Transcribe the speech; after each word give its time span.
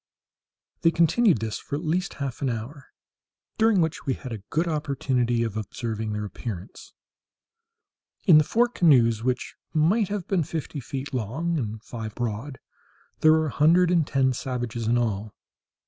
They 0.81 0.89
continued 0.89 1.41
this 1.41 1.59
for 1.59 1.75
at 1.75 1.83
least 1.83 2.15
half 2.15 2.41
an 2.41 2.49
hour, 2.49 2.87
during 3.59 3.81
which 3.81 4.07
we 4.07 4.15
had 4.15 4.31
a 4.31 4.41
good 4.49 4.67
opportunity 4.67 5.43
of 5.43 5.55
observing 5.55 6.11
their 6.13 6.25
appearance. 6.25 6.93
In 8.25 8.39
the 8.39 8.43
four 8.43 8.67
canoes, 8.67 9.23
which 9.23 9.53
might 9.75 10.07
have 10.07 10.27
been 10.27 10.41
fifty 10.41 10.79
feet 10.79 11.13
long 11.13 11.59
and 11.59 11.83
five 11.83 12.15
broad, 12.15 12.57
there 13.19 13.31
were 13.33 13.45
a 13.45 13.51
hundred 13.51 13.91
and 13.91 14.07
ten 14.07 14.33
savages 14.33 14.87
in 14.87 14.97
all. 14.97 15.35